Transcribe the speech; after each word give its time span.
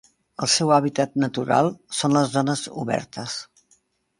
El 0.45 0.49
seu 0.53 0.71
hàbitat 0.77 1.13
natural 1.25 1.69
són 1.99 2.17
les 2.17 2.33
zones 2.39 2.65
obertes. 2.85 3.37